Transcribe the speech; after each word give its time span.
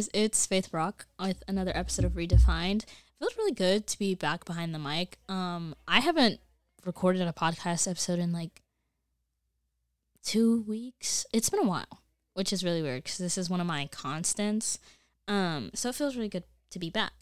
guys, 0.00 0.08
it's 0.14 0.46
Faith 0.46 0.70
Brocke 0.70 1.04
with 1.18 1.42
another 1.46 1.72
episode 1.74 2.06
of 2.06 2.12
Redefined. 2.12 2.84
It 2.84 3.18
feels 3.18 3.36
really 3.36 3.52
good 3.52 3.86
to 3.86 3.98
be 3.98 4.14
back 4.14 4.46
behind 4.46 4.74
the 4.74 4.78
mic. 4.78 5.18
Um, 5.28 5.74
I 5.86 6.00
haven't 6.00 6.40
recorded 6.86 7.20
a 7.20 7.34
podcast 7.34 7.86
episode 7.86 8.18
in 8.18 8.32
like 8.32 8.62
two 10.24 10.62
weeks. 10.62 11.26
It's 11.34 11.50
been 11.50 11.60
a 11.60 11.68
while, 11.68 12.00
which 12.32 12.50
is 12.50 12.64
really 12.64 12.80
weird 12.80 13.02
because 13.04 13.18
this 13.18 13.36
is 13.36 13.50
one 13.50 13.60
of 13.60 13.66
my 13.66 13.90
constants. 13.92 14.78
Um, 15.28 15.70
so 15.74 15.90
it 15.90 15.96
feels 15.96 16.16
really 16.16 16.30
good 16.30 16.44
to 16.70 16.78
be 16.78 16.88
back. 16.88 17.12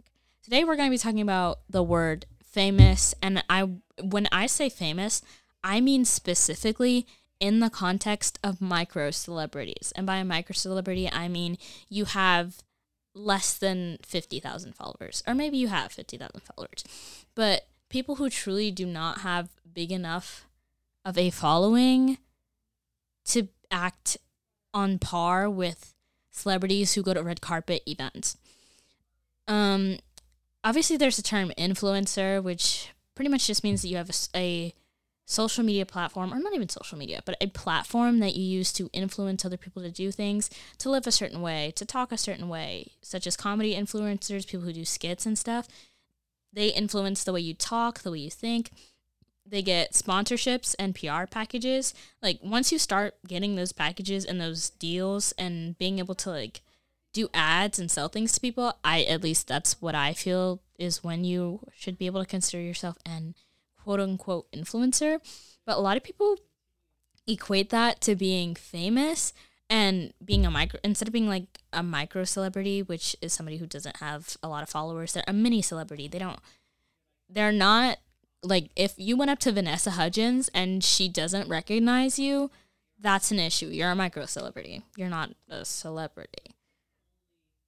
Today 0.45 0.63
we're 0.63 0.77
going 0.77 0.89
to 0.89 0.95
be 0.95 0.99
talking 0.99 1.21
about 1.21 1.59
the 1.69 1.83
word 1.83 2.27
famous, 2.45 3.13
and 3.21 3.43
I 3.51 3.69
when 4.01 4.29
I 4.31 4.47
say 4.47 4.69
famous, 4.69 5.21
I 5.65 5.81
mean 5.81 6.05
specifically 6.05 7.09
in 7.41 7.59
the 7.59 7.71
context 7.71 8.39
of 8.45 8.61
micro 8.61 9.11
celebrities. 9.11 9.93
And 9.97 10.07
by 10.07 10.19
a 10.19 10.25
micro 10.25 10.55
celebrity, 10.55 11.11
I 11.11 11.27
mean 11.27 11.59
you 11.89 12.05
have 12.05 12.63
less 13.19 13.55
than 13.55 13.99
50,000 14.03 14.75
followers, 14.75 15.23
or 15.27 15.35
maybe 15.35 15.57
you 15.57 15.69
have 15.69 15.93
50,000 15.93 16.41
followers. 16.41 16.85
But 17.35 17.67
people 17.89 18.17
who 18.17 18.31
truly 18.31 18.71
do 18.71 18.87
not 18.87 19.21
have 19.21 19.49
big 19.73 19.93
enough 19.93 20.47
of 21.05 21.19
a 21.19 21.31
following 21.31 22.19
to 23.27 23.49
act 23.71 24.17
on 24.73 24.99
par 24.99 25.49
with 25.49 25.95
celebrities 26.31 26.95
who 26.95 27.03
go 27.03 27.15
to 27.15 27.23
red 27.23 27.41
carpet 27.41 27.83
events. 27.87 28.37
Um, 29.47 29.99
obviously, 30.63 30.97
there's 30.97 31.19
a 31.19 31.23
term 31.23 31.53
influencer, 31.59 32.43
which 32.43 32.91
pretty 33.15 33.31
much 33.31 33.47
just 33.47 33.65
means 33.65 33.83
that 33.83 33.89
you 33.89 33.97
have 33.97 34.11
a, 34.11 34.39
a 34.39 34.75
social 35.29 35.63
media 35.63 35.85
platform, 35.85 36.33
or 36.33 36.39
not 36.39 36.55
even 36.55 36.71
social 36.71 36.97
media, 36.97 37.21
but 37.27 37.37
a 37.39 37.49
platform 37.49 38.19
that 38.19 38.35
you 38.35 38.43
use 38.43 38.73
to 38.73 38.89
influence 38.95 39.45
other 39.45 39.59
people 39.59 39.83
to 39.83 39.91
do 39.91 40.11
things, 40.11 40.49
to 40.79 40.89
live 40.89 41.07
a 41.07 41.13
certain 41.13 41.43
way, 41.43 41.71
to 41.77 41.85
talk 41.85 42.11
a 42.11 42.17
certain 42.17 42.49
way, 42.49 42.93
such 43.03 43.27
as 43.27 43.37
comedy 43.37 43.75
influencers, 43.75 44.47
people 44.47 44.65
who 44.65 44.73
do 44.73 44.87
skits 44.87 45.27
and 45.27 45.39
stuff. 45.39 45.69
They 46.51 46.69
influence 46.69 47.25
the 47.25 47.35
way 47.35 47.41
you 47.41 47.53
talk, 47.53 48.01
the 48.01 48.11
way 48.11 48.21
you 48.21 48.31
think. 48.31 48.71
They 49.45 49.61
get 49.61 49.93
sponsorships 49.93 50.75
and 50.79 50.95
PR 50.95 51.27
packages. 51.31 51.93
Like 52.23 52.39
once 52.43 52.73
you 52.73 52.79
start 52.79 53.15
getting 53.27 53.55
those 53.55 53.73
packages 53.73 54.25
and 54.25 54.41
those 54.41 54.71
deals 54.71 55.33
and 55.33 55.77
being 55.77 55.99
able 55.99 56.15
to 56.17 56.31
like 56.31 56.63
do 57.13 57.29
ads 57.35 57.79
and 57.79 57.91
sell 57.91 58.09
things 58.09 58.33
to 58.33 58.41
people, 58.41 58.79
I 58.83 59.03
at 59.03 59.23
least 59.23 59.47
that's 59.47 59.81
what 59.83 59.95
I 59.95 60.15
feel 60.15 60.63
is 60.79 61.05
when 61.05 61.25
you 61.25 61.61
should 61.77 61.99
be 61.99 62.07
able 62.07 62.23
to 62.23 62.29
consider 62.29 62.63
yourself 62.63 62.97
an 63.05 63.35
quote 63.89 64.01
unquote 64.01 64.53
influencer. 64.53 65.19
But 65.65 65.79
a 65.79 65.81
lot 65.81 65.97
of 65.97 66.03
people 66.05 66.37
equate 67.27 67.71
that 67.71 68.03
to 68.03 68.15
being 68.15 68.55
famous 68.55 69.33
and 69.71 70.13
being 70.23 70.45
a 70.45 70.51
micro 70.51 70.79
instead 70.85 71.09
of 71.09 71.13
being 71.13 71.27
like 71.27 71.61
a 71.73 71.83
micro 71.83 72.25
celebrity, 72.25 72.83
which 72.83 73.17
is 73.23 73.33
somebody 73.33 73.57
who 73.57 73.67
doesn't 73.67 73.97
have 73.97 74.37
a 74.43 74.49
lot 74.49 74.63
of 74.63 74.69
followers, 74.69 75.15
they're 75.15 75.25
a 75.27 75.33
mini 75.33 75.63
celebrity. 75.63 76.07
They 76.07 76.19
don't 76.19 76.39
they're 77.31 77.51
not 77.51 77.97
like 78.43 78.69
if 78.77 78.93
you 78.99 79.17
went 79.17 79.31
up 79.31 79.39
to 79.39 79.53
Vanessa 79.53 79.93
Hudgens 79.93 80.51
and 80.53 80.85
she 80.85 81.09
doesn't 81.09 81.49
recognize 81.49 82.19
you, 82.19 82.51
that's 83.01 83.31
an 83.31 83.39
issue. 83.39 83.69
You're 83.69 83.91
a 83.91 83.97
micro 83.97 84.27
celebrity. 84.27 84.83
You're 84.99 85.09
not 85.09 85.31
a 85.49 85.65
celebrity. 85.65 86.57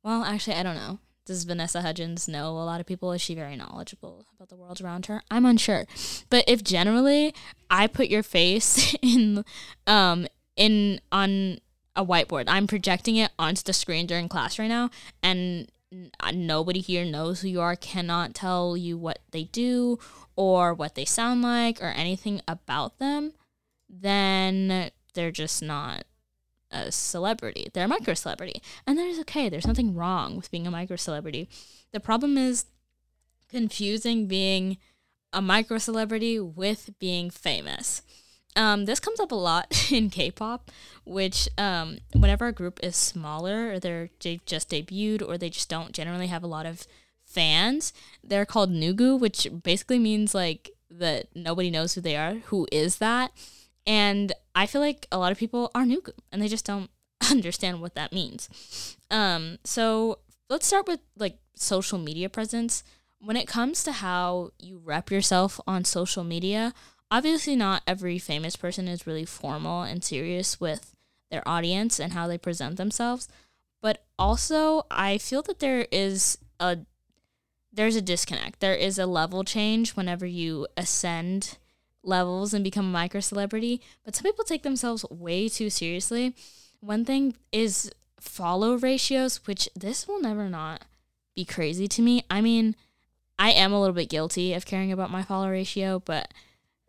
Well, 0.02 0.22
actually, 0.22 0.56
I 0.56 0.64
don't 0.64 0.76
know. 0.76 0.98
Does 1.30 1.44
Vanessa 1.44 1.80
Hudgens 1.80 2.26
know 2.26 2.48
a 2.48 2.66
lot 2.66 2.80
of 2.80 2.86
people? 2.86 3.12
Is 3.12 3.20
she 3.20 3.36
very 3.36 3.54
knowledgeable 3.54 4.26
about 4.34 4.48
the 4.48 4.56
world 4.56 4.80
around 4.80 5.06
her? 5.06 5.22
I'm 5.30 5.46
unsure. 5.46 5.86
But 6.28 6.42
if 6.48 6.64
generally 6.64 7.32
I 7.70 7.86
put 7.86 8.08
your 8.08 8.24
face 8.24 8.96
in 9.00 9.44
um 9.86 10.26
in 10.56 11.00
on 11.12 11.58
a 11.94 12.04
whiteboard, 12.04 12.46
I'm 12.48 12.66
projecting 12.66 13.14
it 13.14 13.30
onto 13.38 13.62
the 13.62 13.72
screen 13.72 14.08
during 14.08 14.28
class 14.28 14.58
right 14.58 14.66
now 14.66 14.90
and 15.22 15.70
nobody 16.32 16.80
here 16.80 17.04
knows 17.04 17.42
who 17.42 17.48
you 17.48 17.60
are, 17.60 17.76
cannot 17.76 18.34
tell 18.34 18.76
you 18.76 18.98
what 18.98 19.20
they 19.30 19.44
do 19.44 20.00
or 20.34 20.74
what 20.74 20.96
they 20.96 21.04
sound 21.04 21.42
like 21.42 21.80
or 21.80 21.90
anything 21.90 22.40
about 22.48 22.98
them, 22.98 23.34
then 23.88 24.90
they're 25.14 25.30
just 25.30 25.62
not 25.62 26.02
a 26.70 26.92
celebrity. 26.92 27.68
They're 27.72 27.84
a 27.84 27.88
micro 27.88 28.14
celebrity. 28.14 28.62
And 28.86 28.98
that 28.98 29.06
is 29.06 29.18
okay. 29.20 29.48
There's 29.48 29.66
nothing 29.66 29.94
wrong 29.94 30.36
with 30.36 30.50
being 30.50 30.66
a 30.66 30.70
micro 30.70 30.96
celebrity. 30.96 31.48
The 31.92 32.00
problem 32.00 32.38
is 32.38 32.66
confusing 33.50 34.26
being 34.26 34.78
a 35.32 35.42
micro 35.42 35.78
celebrity 35.78 36.38
with 36.40 36.90
being 36.98 37.30
famous. 37.30 38.02
Um, 38.56 38.84
this 38.84 39.00
comes 39.00 39.20
up 39.20 39.32
a 39.32 39.36
lot 39.36 39.90
in 39.92 40.10
K-pop, 40.10 40.70
which 41.04 41.48
um, 41.56 41.98
whenever 42.12 42.46
a 42.46 42.52
group 42.52 42.80
is 42.82 42.96
smaller 42.96 43.72
or 43.72 43.78
they're 43.78 44.10
j- 44.18 44.40
just 44.44 44.70
debuted 44.70 45.26
or 45.26 45.38
they 45.38 45.50
just 45.50 45.68
don't 45.68 45.92
generally 45.92 46.26
have 46.26 46.42
a 46.42 46.48
lot 46.48 46.66
of 46.66 46.86
fans, 47.24 47.92
they're 48.24 48.46
called 48.46 48.70
nugu, 48.72 49.18
which 49.18 49.46
basically 49.62 49.98
means 49.98 50.34
like 50.34 50.70
that 50.90 51.28
nobody 51.34 51.70
knows 51.70 51.94
who 51.94 52.00
they 52.00 52.16
are. 52.16 52.34
Who 52.46 52.66
is 52.72 52.96
that? 52.96 53.30
And 53.86 54.32
I 54.54 54.66
feel 54.66 54.80
like 54.80 55.06
a 55.10 55.18
lot 55.18 55.32
of 55.32 55.38
people 55.38 55.70
are 55.74 55.86
new 55.86 56.02
and 56.30 56.40
they 56.40 56.48
just 56.48 56.66
don't 56.66 56.90
understand 57.30 57.80
what 57.80 57.94
that 57.94 58.12
means. 58.12 58.96
Um, 59.10 59.58
so 59.64 60.18
let's 60.48 60.66
start 60.66 60.86
with 60.86 61.00
like 61.16 61.38
social 61.54 61.98
media 61.98 62.28
presence. 62.28 62.82
When 63.20 63.36
it 63.36 63.46
comes 63.46 63.84
to 63.84 63.92
how 63.92 64.50
you 64.58 64.80
rep 64.82 65.10
yourself 65.10 65.60
on 65.66 65.84
social 65.84 66.24
media, 66.24 66.72
obviously 67.10 67.56
not 67.56 67.82
every 67.86 68.18
famous 68.18 68.56
person 68.56 68.88
is 68.88 69.06
really 69.06 69.24
formal 69.24 69.82
and 69.82 70.02
serious 70.02 70.60
with 70.60 70.94
their 71.30 71.46
audience 71.46 71.98
and 71.98 72.12
how 72.12 72.26
they 72.26 72.38
present 72.38 72.76
themselves. 72.76 73.28
But 73.82 74.04
also, 74.18 74.86
I 74.90 75.18
feel 75.18 75.42
that 75.42 75.60
there 75.60 75.86
is 75.90 76.38
a 76.58 76.78
there's 77.72 77.96
a 77.96 78.02
disconnect. 78.02 78.60
There 78.60 78.74
is 78.74 78.98
a 78.98 79.06
level 79.06 79.44
change 79.44 79.92
whenever 79.92 80.26
you 80.26 80.66
ascend 80.76 81.56
levels 82.02 82.54
and 82.54 82.64
become 82.64 82.86
a 82.86 82.88
micro 82.88 83.20
celebrity, 83.20 83.80
but 84.04 84.14
some 84.14 84.24
people 84.24 84.44
take 84.44 84.62
themselves 84.62 85.04
way 85.10 85.48
too 85.48 85.70
seriously. 85.70 86.34
One 86.80 87.04
thing 87.04 87.34
is 87.52 87.90
follow 88.18 88.76
ratios, 88.76 89.46
which 89.46 89.68
this 89.74 90.06
will 90.08 90.20
never 90.20 90.48
not 90.48 90.84
be 91.34 91.44
crazy 91.44 91.88
to 91.88 92.02
me. 92.02 92.24
I 92.30 92.40
mean, 92.40 92.74
I 93.38 93.50
am 93.50 93.72
a 93.72 93.80
little 93.80 93.94
bit 93.94 94.10
guilty 94.10 94.52
of 94.54 94.66
caring 94.66 94.92
about 94.92 95.10
my 95.10 95.22
follow 95.22 95.50
ratio, 95.50 96.00
but 96.04 96.32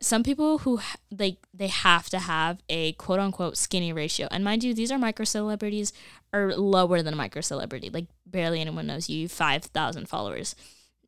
some 0.01 0.23
people 0.23 0.59
who 0.59 0.79
they 1.11 1.37
they 1.53 1.67
have 1.67 2.09
to 2.09 2.19
have 2.19 2.61
a 2.67 2.93
quote 2.93 3.19
unquote 3.19 3.55
skinny 3.55 3.93
ratio. 3.93 4.27
And 4.31 4.43
mind 4.43 4.63
you, 4.63 4.73
these 4.73 4.91
are 4.91 4.97
micro 4.97 5.25
celebrities 5.25 5.93
are 6.33 6.55
lower 6.55 7.01
than 7.01 7.13
a 7.13 7.17
micro 7.17 7.41
celebrity. 7.41 7.89
Like 7.89 8.07
barely 8.25 8.59
anyone 8.61 8.87
knows 8.87 9.09
you, 9.09 9.27
5,000 9.29 10.07
followers. 10.07 10.55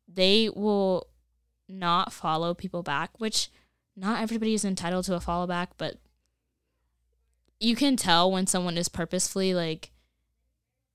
They 0.06 0.48
will 0.48 1.08
not 1.68 2.12
follow 2.12 2.54
people 2.54 2.82
back, 2.82 3.10
which 3.18 3.50
not 3.96 4.22
everybody 4.22 4.54
is 4.54 4.64
entitled 4.64 5.04
to 5.06 5.14
a 5.14 5.20
follow 5.20 5.46
back, 5.46 5.70
but 5.78 5.96
you 7.60 7.76
can 7.76 7.96
tell 7.96 8.30
when 8.30 8.46
someone 8.46 8.76
is 8.76 8.88
purposefully 8.88 9.54
like 9.54 9.90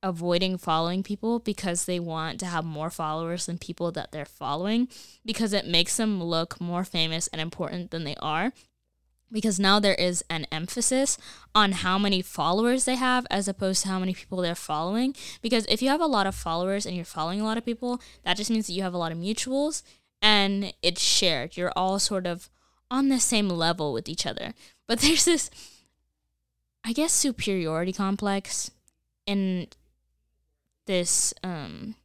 avoiding 0.02 0.58
following 0.58 1.04
people 1.04 1.40
because 1.40 1.86
they 1.86 2.00
want 2.00 2.40
to 2.40 2.46
have 2.46 2.64
more 2.64 2.90
followers 2.90 3.46
than 3.46 3.58
people 3.58 3.92
that 3.92 4.12
they're 4.12 4.26
following 4.26 4.88
because 5.26 5.52
it 5.52 5.68
makes 5.68 5.98
them 5.98 6.24
look 6.24 6.60
more 6.62 6.84
famous 6.84 7.28
and 7.28 7.42
important 7.42 7.92
than 7.92 8.04
they 8.04 8.16
are. 8.22 8.54
Because 9.32 9.60
now 9.60 9.80
there 9.80 9.96
is 9.96 10.24
an 10.28 10.48
emphasis 10.52 11.16
on 11.54 11.72
how 11.74 12.00
many 12.00 12.22
followers 12.24 12.86
they 12.86 12.96
have 12.96 13.28
as 13.30 13.48
opposed 13.48 13.84
to 13.84 13.90
how 13.90 14.00
many 14.00 14.16
people 14.16 14.42
they're 14.42 14.56
following. 14.56 15.16
Because 15.44 15.68
if 15.70 15.84
you 15.84 15.90
have 15.90 16.02
a 16.02 16.08
lot 16.08 16.26
of 16.26 16.34
followers 16.34 16.86
and 16.86 16.96
you're 16.96 17.06
following 17.06 17.40
a 17.40 17.44
lot 17.44 17.58
of 17.58 17.66
people 17.66 18.02
that 18.24 18.38
just 18.38 18.50
means 18.50 18.66
that 18.68 18.74
you 18.74 18.82
have 18.82 18.94
a 18.94 18.98
lot 18.98 19.12
of 19.12 19.20
mutuals 19.20 19.84
and 20.22 20.74
it's 20.82 21.02
shared. 21.02 21.58
You're 21.58 21.74
all 21.76 22.00
sort 22.00 22.26
of 22.26 22.50
on 22.92 23.10
the 23.10 23.20
same 23.20 23.50
level 23.50 23.94
with 23.94 24.10
each 24.10 24.26
other. 24.26 24.54
But 24.88 25.00
there's 25.02 25.26
this, 25.26 25.50
I 26.84 26.94
guess, 26.94 27.14
superiority 27.14 27.94
complex 27.94 28.72
in 29.26 29.68
this 30.86 31.34
um, 31.44 31.96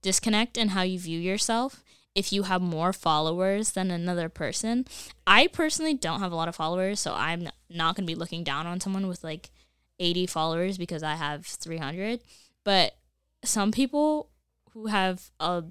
disconnect 0.00 0.56
in 0.56 0.68
how 0.68 0.82
you 0.82 0.98
view 0.98 1.18
yourself 1.18 1.82
if 2.14 2.32
you 2.32 2.44
have 2.44 2.60
more 2.60 2.92
followers 2.92 3.72
than 3.72 3.90
another 3.90 4.28
person. 4.28 4.86
I 5.26 5.46
personally 5.46 5.94
don't 5.94 6.20
have 6.20 6.32
a 6.32 6.36
lot 6.36 6.48
of 6.48 6.56
followers, 6.56 7.00
so 7.00 7.14
I'm 7.14 7.48
not 7.70 7.96
going 7.96 8.06
to 8.06 8.12
be 8.12 8.18
looking 8.18 8.44
down 8.44 8.66
on 8.66 8.80
someone 8.80 9.06
with 9.08 9.24
like 9.24 9.50
80 9.98 10.26
followers 10.26 10.78
because 10.78 11.02
I 11.02 11.14
have 11.14 11.46
300. 11.46 12.20
But 12.64 12.96
some 13.44 13.72
people 13.72 14.30
who 14.72 14.86
have 14.86 15.30
a 15.40 15.64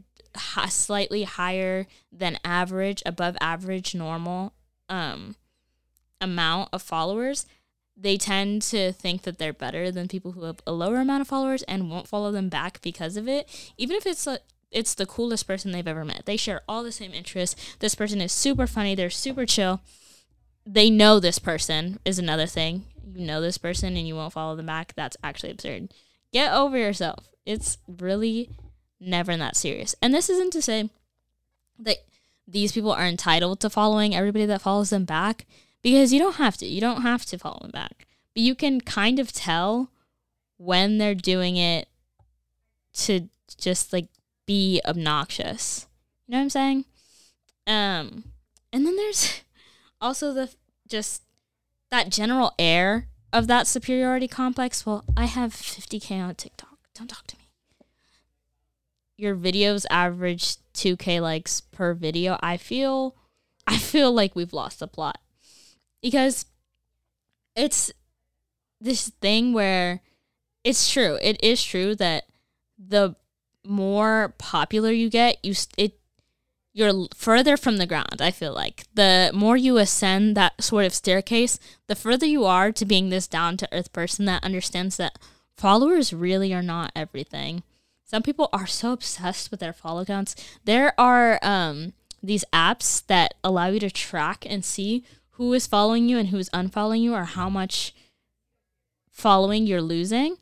slightly 0.69 1.24
higher 1.24 1.88
than 2.12 2.39
average, 2.44 3.04
above 3.06 3.38
average, 3.42 3.94
normal 3.95 4.54
um, 4.89 5.36
amount 6.19 6.69
of 6.72 6.81
followers, 6.81 7.45
they 7.98 8.18
tend 8.18 8.62
to 8.63 8.92
think 8.92 9.24
that 9.24 9.38
they're 9.38 9.54
better 9.54 9.92
than 9.92 10.07
people 10.07 10.31
who 10.31 10.44
have 10.44 10.62
a 10.66 10.72
lower 10.72 10.98
amount 10.98 11.22
of 11.22 11.28
followers 11.28 11.63
and 11.63 11.89
won't 11.89 12.07
follow 12.07 12.31
them 12.31 12.50
back 12.50 12.81
because 12.81 13.18
of 13.18 13.28
it. 13.28 13.74
Even 13.78 13.95
if 13.95 14.06
it's 14.06 14.25
a, 14.25 14.39
it's 14.72 14.94
the 14.94 15.06
coolest 15.06 15.45
person 15.45 15.72
they've 15.72 15.88
ever 15.88 16.06
met. 16.06 16.25
They 16.25 16.38
share 16.38 16.62
all 16.68 16.84
the 16.84 16.92
same 16.92 17.13
interests. 17.13 17.75
This 17.80 17.95
person 17.95 18.22
is 18.22 18.31
super 18.31 18.68
funny. 18.68 18.95
They're 18.95 19.10
super 19.10 19.45
chill. 19.45 19.81
They 20.66 20.89
know 20.89 21.19
this 21.19 21.39
person 21.39 22.00
is 22.06 22.18
another 22.18 22.45
thing. 22.45 22.86
You 23.13 23.25
know 23.25 23.42
this 23.42 23.57
person 23.57 23.98
and 23.98 24.07
you 24.07 24.16
won't 24.16 24.34
follow 24.34 24.56
them 24.56 24.68
back. 24.68 24.94
That's 24.95 25.18
actually 25.24 25.51
absurd. 25.51 25.94
Get 26.31 26.54
over 26.54 26.77
yourself. 26.77 27.27
It's 27.45 27.77
really 27.88 28.50
never 29.01 29.31
in 29.31 29.39
that 29.39 29.57
serious. 29.57 29.95
And 30.01 30.13
this 30.13 30.30
isn't 30.30 30.53
to 30.53 30.62
say 30.62 30.89
that 31.80 31.98
these 32.48 32.71
people 32.71 32.92
are 32.92 33.06
entitled 33.06 33.59
to 33.62 33.69
following 33.69 34.15
everybody 34.15 34.45
that 34.45 34.62
follows 34.62 34.92
them 34.92 35.06
back 35.06 35.45
because 35.81 36.13
you 36.13 36.19
don't 36.19 36.36
have 36.36 36.57
to. 36.57 36.65
You 36.65 36.81
don't 36.81 37.01
have 37.01 37.25
to 37.25 37.38
follow 37.38 37.59
them 37.62 37.71
back. 37.71 38.07
But 38.33 38.44
you 38.44 38.56
can 38.56 38.81
kind 38.81 39.19
of 39.19 39.33
tell 39.33 39.89
when 40.57 40.98
they're 40.98 41.15
doing 41.15 41.57
it 41.57 41.88
to 42.94 43.30
just 43.57 43.92
like 43.92 44.07
be 44.45 44.81
obnoxious. 44.86 45.88
You 46.27 46.33
know 46.33 46.38
what 46.38 46.44
I'm 46.44 46.50
saying? 46.50 46.86
Um 47.68 48.24
and 48.71 48.86
then 48.86 48.95
there's 48.95 49.42
also 50.01 50.33
the 50.33 50.53
just 50.88 51.24
that 51.89 52.09
general 52.09 52.53
air 52.59 53.07
of 53.33 53.48
that 53.48 53.68
superiority 53.68 54.27
complex. 54.27 54.86
Well, 54.86 55.03
I 55.15 55.25
have 55.25 55.53
50k 55.53 56.21
on 56.21 56.36
TikTok. 56.36 56.77
Don't 56.94 57.07
talk 57.07 57.27
to 57.27 57.38
me. 57.38 57.40
Your 59.21 59.35
videos 59.35 59.85
average 59.91 60.56
2k 60.73 61.21
likes 61.21 61.62
per 61.62 61.94
video. 61.94 62.39
I 62.41 62.57
feel 62.57 63.15
I 63.68 63.77
feel 63.77 64.12
like 64.12 64.35
we've 64.35 64.51
lost 64.51 64.79
the 64.79 64.88
plot. 64.88 65.19
Because 66.01 66.47
it's 67.56 67.91
this 68.79 69.09
thing 69.21 69.53
where 69.53 70.01
it's 70.63 70.91
true. 70.91 71.19
It 71.21 71.38
is 71.44 71.63
true 71.63 71.94
that 71.97 72.25
the 72.79 73.15
more 73.63 74.33
popular 74.39 74.89
you 74.89 75.07
get, 75.07 75.38
you 75.44 75.53
it 75.77 76.00
you're 76.74 77.06
further 77.13 77.57
from 77.57 77.77
the 77.77 77.85
ground, 77.85 78.21
I 78.21 78.31
feel 78.31 78.56
like. 78.56 78.85
The 78.95 79.29
more 79.35 79.56
you 79.56 79.77
ascend 79.77 80.35
that 80.35 80.63
sort 80.63 80.85
of 80.85 80.95
staircase, 80.95 81.59
the 81.85 81.95
further 81.95 82.25
you 82.25 82.45
are 82.45 82.71
to 82.71 82.85
being 82.85 83.09
this 83.09 83.27
down 83.27 83.57
to 83.57 83.69
earth 83.71 83.94
person 83.94 84.25
that 84.25 84.44
understands 84.44 84.97
that 84.97 85.19
followers 85.56 86.12
really 86.12 86.56
are 86.56 86.63
not 86.63 86.91
everything. 86.95 87.62
Some 88.12 88.24
people 88.24 88.50
are 88.52 88.68
so 88.68 88.92
obsessed 88.92 89.52
with 89.52 89.62
their 89.62 89.72
follow 89.72 90.04
counts. 90.04 90.36
There 90.66 90.94
are 91.00 91.40
um, 91.42 91.94
these 92.22 92.44
apps 92.52 93.08
that 93.08 93.36
allow 93.42 93.68
you 93.68 93.80
to 93.80 93.90
track 93.90 94.46
and 94.46 94.66
see 94.66 95.06
who 95.36 95.54
is 95.54 95.66
following 95.66 96.10
you 96.10 96.18
and 96.18 96.28
who 96.28 96.38
is 96.38 96.50
unfollowing 96.50 97.00
you 97.00 97.13
or 97.13 97.24
how 97.24 97.50
much 97.50 97.96
following 99.10 99.66
you're 99.66 99.81
losing. 99.81 100.36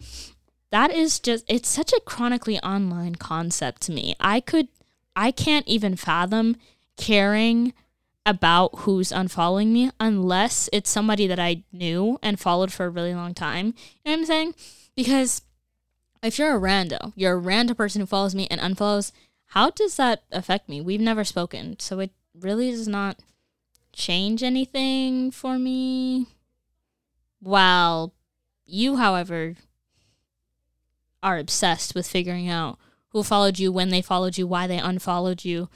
That 0.71 0.89
is 0.89 1.19
just, 1.19 1.45
it's 1.47 1.69
such 1.69 1.93
a 1.93 2.01
chronically 2.03 2.57
online 2.61 3.13
concept 3.13 3.83
to 3.83 3.91
me. 3.91 4.15
I 4.19 4.39
could 4.39 4.69
I 5.15 5.29
can't 5.29 5.67
even 5.67 5.95
fathom 5.95 6.55
caring 6.97 7.73
about 8.25 8.79
who's 8.79 9.11
unfollowing 9.11 9.67
me 9.67 9.91
unless 9.99 10.71
it's 10.73 10.89
somebody 10.89 11.27
that 11.27 11.39
I 11.39 11.61
knew 11.71 12.17
and 12.23 12.39
followed 12.39 12.71
for 12.71 12.87
a 12.87 12.89
really 12.89 13.13
long 13.13 13.35
time. 13.35 13.67
You 13.67 13.71
know 14.05 14.11
what 14.13 14.17
I'm 14.21 14.25
saying? 14.25 14.55
Because 14.95 15.43
if 16.21 16.37
you're 16.37 16.55
a 16.55 16.59
rando, 16.59 17.13
you're 17.15 17.33
a 17.33 17.37
random 17.37 17.75
person 17.75 18.01
who 18.01 18.05
follows 18.05 18.35
me 18.35 18.47
and 18.49 18.59
unfollows, 18.59 19.11
how 19.47 19.69
does 19.69 19.95
that 19.95 20.23
affect 20.31 20.69
me? 20.69 20.81
We've 20.81 20.99
never 21.01 21.23
spoken, 21.23 21.79
so 21.79 21.99
it 21.99 22.11
really 22.33 22.71
does 22.71 22.87
not 22.87 23.17
change 23.93 24.43
anything 24.43 25.31
for 25.31 25.57
me. 25.57 26.27
While 27.39 28.13
you, 28.65 28.97
however, 28.97 29.55
are 31.23 31.37
obsessed 31.37 31.95
with 31.95 32.07
figuring 32.07 32.49
out 32.49 32.77
who 33.09 33.23
followed 33.23 33.57
you, 33.57 33.71
when 33.71 33.89
they 33.89 34.01
followed 34.01 34.37
you, 34.37 34.45
why 34.45 34.67
they 34.67 34.77
unfollowed 34.77 35.43
you. 35.43 35.69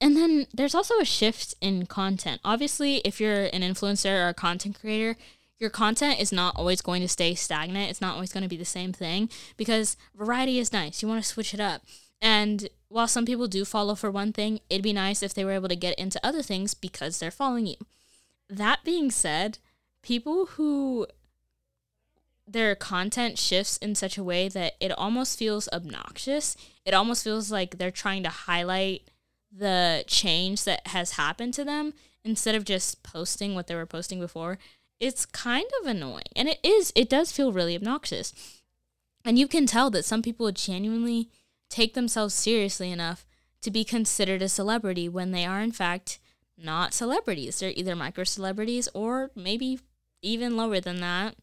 And 0.00 0.14
then 0.14 0.46
there's 0.52 0.74
also 0.74 0.98
a 1.00 1.06
shift 1.06 1.54
in 1.62 1.86
content. 1.86 2.40
Obviously, 2.44 2.96
if 2.96 3.20
you're 3.20 3.44
an 3.44 3.62
influencer 3.62 4.24
or 4.24 4.28
a 4.28 4.34
content 4.34 4.78
creator, 4.78 5.16
your 5.58 5.70
content 5.70 6.20
is 6.20 6.32
not 6.32 6.54
always 6.56 6.82
going 6.82 7.02
to 7.02 7.08
stay 7.08 7.34
stagnant. 7.34 7.90
It's 7.90 8.00
not 8.00 8.14
always 8.14 8.32
going 8.32 8.42
to 8.42 8.48
be 8.48 8.56
the 8.56 8.64
same 8.64 8.92
thing 8.92 9.30
because 9.56 9.96
variety 10.14 10.58
is 10.58 10.72
nice. 10.72 11.02
You 11.02 11.08
want 11.08 11.22
to 11.22 11.28
switch 11.28 11.54
it 11.54 11.60
up. 11.60 11.82
And 12.20 12.68
while 12.88 13.08
some 13.08 13.24
people 13.24 13.48
do 13.48 13.64
follow 13.64 13.94
for 13.94 14.10
one 14.10 14.32
thing, 14.32 14.60
it'd 14.68 14.82
be 14.82 14.92
nice 14.92 15.22
if 15.22 15.34
they 15.34 15.44
were 15.44 15.52
able 15.52 15.68
to 15.68 15.76
get 15.76 15.98
into 15.98 16.24
other 16.24 16.42
things 16.42 16.74
because 16.74 17.18
they're 17.18 17.30
following 17.30 17.66
you. 17.66 17.76
That 18.48 18.84
being 18.84 19.10
said, 19.10 19.58
people 20.02 20.46
who 20.46 21.06
their 22.46 22.76
content 22.76 23.38
shifts 23.38 23.76
in 23.78 23.94
such 23.94 24.16
a 24.16 24.22
way 24.24 24.48
that 24.48 24.74
it 24.78 24.92
almost 24.92 25.38
feels 25.38 25.68
obnoxious. 25.72 26.56
It 26.84 26.94
almost 26.94 27.24
feels 27.24 27.50
like 27.50 27.78
they're 27.78 27.90
trying 27.90 28.22
to 28.22 28.28
highlight 28.28 29.10
the 29.50 30.04
change 30.06 30.64
that 30.64 30.86
has 30.88 31.12
happened 31.12 31.54
to 31.54 31.64
them 31.64 31.92
instead 32.24 32.54
of 32.54 32.64
just 32.64 33.02
posting 33.02 33.54
what 33.54 33.66
they 33.66 33.74
were 33.74 33.86
posting 33.86 34.20
before. 34.20 34.58
It's 34.98 35.26
kind 35.26 35.66
of 35.80 35.86
annoying. 35.86 36.24
And 36.34 36.48
it 36.48 36.58
is, 36.62 36.92
it 36.96 37.08
does 37.08 37.32
feel 37.32 37.52
really 37.52 37.76
obnoxious. 37.76 38.32
And 39.24 39.38
you 39.38 39.48
can 39.48 39.66
tell 39.66 39.90
that 39.90 40.04
some 40.04 40.22
people 40.22 40.50
genuinely 40.52 41.28
take 41.68 41.94
themselves 41.94 42.34
seriously 42.34 42.90
enough 42.90 43.26
to 43.62 43.70
be 43.70 43.84
considered 43.84 44.42
a 44.42 44.48
celebrity 44.48 45.08
when 45.08 45.32
they 45.32 45.44
are, 45.44 45.60
in 45.60 45.72
fact, 45.72 46.18
not 46.56 46.94
celebrities. 46.94 47.58
They're 47.58 47.72
either 47.74 47.96
micro 47.96 48.24
celebrities 48.24 48.88
or 48.94 49.30
maybe 49.34 49.80
even 50.22 50.56
lower 50.56 50.80
than 50.80 51.00
that 51.00 51.34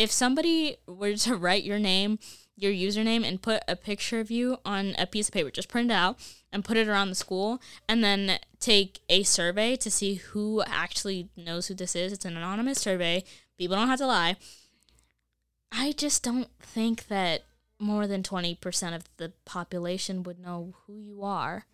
if 0.00 0.10
somebody 0.10 0.78
were 0.86 1.14
to 1.14 1.36
write 1.36 1.62
your 1.62 1.78
name, 1.78 2.18
your 2.56 2.72
username, 2.72 3.26
and 3.26 3.42
put 3.42 3.62
a 3.68 3.76
picture 3.76 4.18
of 4.18 4.30
you 4.30 4.56
on 4.64 4.94
a 4.98 5.06
piece 5.06 5.28
of 5.28 5.34
paper, 5.34 5.50
just 5.50 5.68
print 5.68 5.90
it 5.90 5.94
out 5.94 6.18
and 6.50 6.64
put 6.64 6.78
it 6.78 6.88
around 6.88 7.10
the 7.10 7.14
school, 7.14 7.60
and 7.86 8.02
then 8.02 8.38
take 8.60 9.00
a 9.08 9.22
survey 9.22 9.74
to 9.76 9.90
see 9.90 10.14
who 10.14 10.62
actually 10.66 11.28
knows 11.36 11.66
who 11.66 11.74
this 11.74 11.96
is. 11.96 12.12
It's 12.12 12.24
an 12.24 12.36
anonymous 12.36 12.78
survey. 12.78 13.24
People 13.58 13.76
don't 13.76 13.88
have 13.88 13.98
to 13.98 14.06
lie. 14.06 14.36
I 15.72 15.92
just 15.92 16.22
don't 16.22 16.48
think 16.60 17.08
that 17.08 17.42
more 17.78 18.06
than 18.06 18.22
20% 18.22 18.94
of 18.94 19.04
the 19.16 19.32
population 19.44 20.22
would 20.22 20.38
know 20.38 20.74
who 20.86 20.98
you 20.98 21.22
are. 21.22 21.64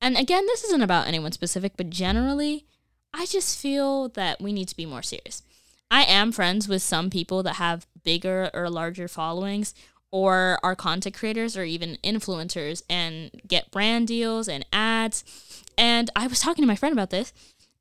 And 0.00 0.16
again, 0.16 0.46
this 0.46 0.64
isn't 0.64 0.82
about 0.82 1.06
anyone 1.06 1.32
specific, 1.32 1.74
but 1.76 1.90
generally, 1.90 2.66
I 3.12 3.26
just 3.26 3.60
feel 3.60 4.08
that 4.10 4.40
we 4.40 4.52
need 4.52 4.68
to 4.68 4.76
be 4.76 4.86
more 4.86 5.02
serious. 5.02 5.42
I 5.90 6.04
am 6.04 6.32
friends 6.32 6.68
with 6.68 6.82
some 6.82 7.10
people 7.10 7.42
that 7.42 7.56
have 7.56 7.86
bigger 8.02 8.50
or 8.54 8.70
larger 8.70 9.08
followings 9.08 9.74
or 10.10 10.58
are 10.62 10.76
content 10.76 11.14
creators 11.14 11.56
or 11.56 11.64
even 11.64 11.98
influencers 12.02 12.82
and 12.88 13.30
get 13.46 13.70
brand 13.70 14.08
deals 14.08 14.48
and 14.48 14.64
ads. 14.72 15.24
And 15.80 16.10
I 16.14 16.26
was 16.26 16.40
talking 16.40 16.62
to 16.62 16.68
my 16.68 16.76
friend 16.76 16.92
about 16.92 17.08
this 17.08 17.32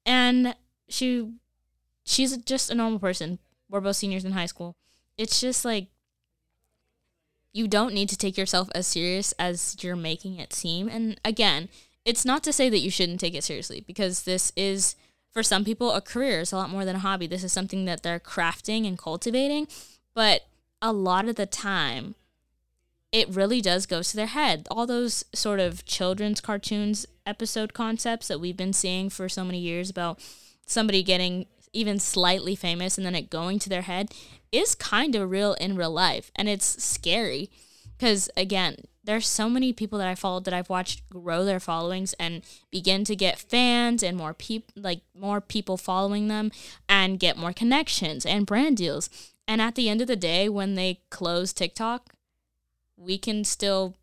and 0.05 0.55
she 0.87 1.33
she's 2.05 2.35
just 2.37 2.71
a 2.71 2.75
normal 2.75 2.97
person. 2.97 3.39
We're 3.69 3.81
both 3.81 3.97
seniors 3.97 4.23
in 4.23 4.31
high 4.31 4.45
school. 4.45 4.77
It's 5.17 5.41
just 5.41 5.65
like 5.65 5.89
you 7.51 7.67
don't 7.67 7.93
need 7.93 8.07
to 8.07 8.17
take 8.17 8.37
yourself 8.37 8.69
as 8.73 8.87
serious 8.87 9.33
as 9.33 9.75
you're 9.81 9.97
making 9.97 10.39
it 10.39 10.53
seem. 10.53 10.87
And 10.87 11.19
again, 11.25 11.67
it's 12.05 12.23
not 12.23 12.41
to 12.43 12.53
say 12.53 12.69
that 12.69 12.79
you 12.79 12.89
shouldn't 12.89 13.19
take 13.19 13.35
it 13.35 13.43
seriously 13.43 13.83
because 13.85 14.23
this 14.23 14.53
is 14.55 14.95
for 15.29 15.43
some 15.43 15.65
people, 15.65 15.91
a 15.91 15.99
career 15.99 16.39
is 16.39 16.53
a 16.53 16.55
lot 16.55 16.69
more 16.69 16.85
than 16.85 16.95
a 16.95 16.99
hobby. 16.99 17.27
This 17.27 17.43
is 17.43 17.51
something 17.51 17.83
that 17.83 18.01
they're 18.01 18.19
crafting 18.19 18.87
and 18.87 18.97
cultivating. 18.97 19.67
But 20.15 20.43
a 20.81 20.93
lot 20.93 21.27
of 21.27 21.35
the 21.35 21.45
time, 21.45 22.15
it 23.11 23.33
really 23.33 23.61
does 23.61 23.85
go 23.85 24.01
to 24.01 24.15
their 24.15 24.27
head. 24.27 24.67
All 24.69 24.85
those 24.85 25.23
sort 25.33 25.59
of 25.59 25.85
children's 25.85 26.41
cartoons 26.41 27.05
episode 27.25 27.73
concepts 27.73 28.27
that 28.27 28.39
we've 28.39 28.57
been 28.57 28.73
seeing 28.73 29.09
for 29.09 29.27
so 29.27 29.43
many 29.43 29.59
years 29.59 29.89
about 29.89 30.19
somebody 30.65 31.01
getting 31.01 31.47
even 31.73 31.99
slightly 31.99 32.55
famous 32.55 32.97
and 32.97 33.05
then 33.05 33.15
it 33.15 33.29
going 33.29 33.59
to 33.59 33.69
their 33.69 33.83
head 33.83 34.11
is 34.51 34.75
kind 34.75 35.15
of 35.15 35.29
real 35.29 35.53
in 35.55 35.75
real 35.75 35.91
life. 35.91 36.31
And 36.35 36.47
it's 36.47 36.83
scary 36.83 37.49
because, 37.97 38.29
again, 38.37 38.77
there's 39.03 39.27
so 39.27 39.49
many 39.49 39.73
people 39.73 39.97
that 39.97 40.07
I 40.07 40.15
followed 40.15 40.45
that 40.45 40.53
I've 40.53 40.69
watched 40.69 41.07
grow 41.09 41.43
their 41.43 41.59
followings 41.59 42.13
and 42.13 42.43
begin 42.69 43.03
to 43.05 43.15
get 43.15 43.39
fans 43.39 44.03
and 44.03 44.15
more 44.17 44.33
people 44.33 44.71
like 44.75 45.01
more 45.15 45.41
people 45.41 45.77
following 45.77 46.27
them 46.27 46.51
and 46.87 47.19
get 47.19 47.37
more 47.37 47.53
connections 47.53 48.25
and 48.25 48.45
brand 48.45 48.77
deals. 48.77 49.09
And 49.47 49.61
at 49.61 49.73
the 49.73 49.89
end 49.89 50.01
of 50.01 50.07
the 50.07 50.15
day 50.15 50.47
when 50.47 50.75
they 50.75 51.01
close 51.09 51.53
TikTok, 51.53 52.13
we 52.99 53.17
can 53.17 53.43
still 53.43 53.95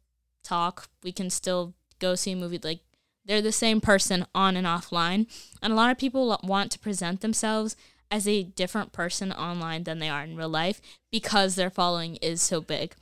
talk, 0.42 0.88
we 1.02 1.12
can 1.12 1.30
still 1.30 1.74
go 1.98 2.14
see 2.14 2.32
a 2.32 2.36
movie 2.36 2.60
like 2.62 2.80
they're 3.24 3.42
the 3.42 3.52
same 3.52 3.80
person 3.80 4.24
on 4.34 4.56
and 4.56 4.66
offline. 4.66 5.26
And 5.60 5.72
a 5.72 5.76
lot 5.76 5.90
of 5.90 5.98
people 5.98 6.38
want 6.42 6.70
to 6.72 6.78
present 6.78 7.20
themselves 7.20 7.76
as 8.10 8.26
a 8.28 8.44
different 8.44 8.92
person 8.92 9.32
online 9.32 9.82
than 9.82 9.98
they 9.98 10.08
are 10.08 10.22
in 10.22 10.36
real 10.36 10.48
life 10.48 10.80
because 11.10 11.54
their 11.56 11.70
following 11.70 12.16
is 12.16 12.40
so 12.40 12.60
big. 12.60 12.94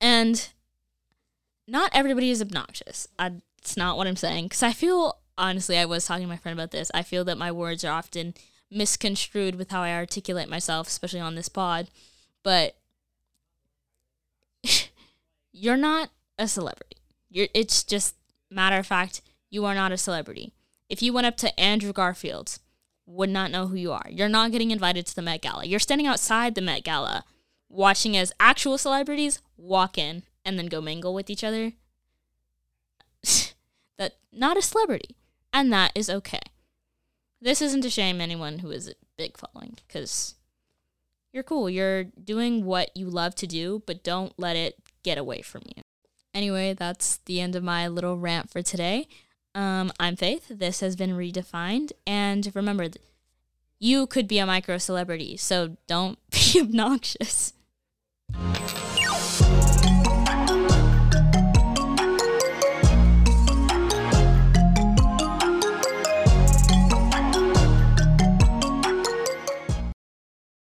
And 0.00 0.48
not 1.66 1.90
everybody 1.94 2.30
is 2.30 2.42
obnoxious. 2.42 3.06
I, 3.18 3.32
it's 3.58 3.76
not 3.76 3.96
what 3.96 4.08
I'm 4.08 4.16
saying. 4.16 4.46
Because 4.46 4.64
I 4.64 4.72
feel, 4.72 5.18
honestly, 5.36 5.78
I 5.78 5.84
was 5.84 6.06
talking 6.06 6.24
to 6.24 6.28
my 6.28 6.36
friend 6.36 6.58
about 6.58 6.72
this. 6.72 6.90
I 6.92 7.02
feel 7.02 7.24
that 7.24 7.38
my 7.38 7.52
words 7.52 7.84
are 7.84 7.92
often 7.92 8.34
misconstrued 8.70 9.54
with 9.54 9.70
how 9.70 9.82
I 9.82 9.92
articulate 9.92 10.48
myself, 10.48 10.88
especially 10.88 11.20
on 11.20 11.36
this 11.36 11.48
pod. 11.48 11.88
But 12.42 12.76
you're 15.58 15.76
not 15.76 16.10
a 16.38 16.48
celebrity. 16.48 16.96
You're, 17.30 17.48
it's 17.54 17.82
just 17.82 18.14
matter 18.50 18.76
of 18.76 18.86
fact, 18.86 19.22
you 19.50 19.64
are 19.64 19.74
not 19.74 19.92
a 19.92 19.96
celebrity. 19.96 20.52
If 20.88 21.02
you 21.02 21.12
went 21.12 21.26
up 21.26 21.36
to 21.38 21.60
Andrew 21.60 21.92
Garfield, 21.92 22.58
would 23.06 23.30
not 23.30 23.50
know 23.50 23.66
who 23.66 23.76
you 23.76 23.92
are. 23.92 24.06
You're 24.10 24.28
not 24.28 24.52
getting 24.52 24.70
invited 24.70 25.06
to 25.06 25.14
the 25.14 25.22
Met 25.22 25.42
Gala. 25.42 25.64
You're 25.64 25.78
standing 25.80 26.06
outside 26.06 26.54
the 26.54 26.60
Met 26.60 26.84
Gala 26.84 27.24
watching 27.68 28.16
as 28.16 28.32
actual 28.38 28.78
celebrities 28.78 29.40
walk 29.56 29.98
in 29.98 30.22
and 30.44 30.58
then 30.58 30.66
go 30.66 30.80
mingle 30.80 31.14
with 31.14 31.30
each 31.30 31.42
other. 31.42 31.72
that 33.98 34.16
not 34.32 34.56
a 34.56 34.62
celebrity, 34.62 35.16
and 35.52 35.72
that 35.72 35.92
is 35.94 36.10
okay. 36.10 36.40
This 37.40 37.62
isn't 37.62 37.82
to 37.82 37.90
shame 37.90 38.20
anyone 38.20 38.60
who 38.60 38.70
is 38.70 38.88
a 38.88 38.94
big 39.16 39.36
following 39.36 39.76
because 39.86 40.34
you're 41.32 41.42
cool. 41.42 41.70
You're 41.70 42.04
doing 42.04 42.64
what 42.64 42.94
you 42.96 43.08
love 43.08 43.34
to 43.36 43.46
do, 43.46 43.82
but 43.86 44.02
don't 44.02 44.32
let 44.38 44.56
it 44.56 44.76
get 45.08 45.16
away 45.16 45.40
from 45.40 45.62
you. 45.74 45.82
Anyway, 46.34 46.74
that's 46.74 47.16
the 47.24 47.40
end 47.40 47.56
of 47.56 47.64
my 47.64 47.88
little 47.88 48.18
rant 48.18 48.50
for 48.50 48.60
today. 48.60 49.08
Um, 49.54 49.90
I'm 49.98 50.16
Faith. 50.16 50.48
This 50.50 50.80
has 50.80 50.96
been 50.96 51.12
redefined, 51.12 51.92
and 52.06 52.52
remember, 52.54 52.88
you 53.78 54.06
could 54.06 54.28
be 54.28 54.38
a 54.38 54.44
micro 54.44 54.76
celebrity, 54.76 55.38
so 55.38 55.78
don't 55.86 56.18
be 56.30 56.60
obnoxious. 56.60 57.54